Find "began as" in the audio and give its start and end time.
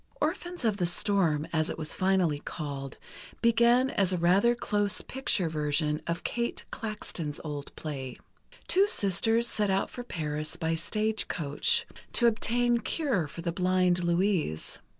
3.43-4.11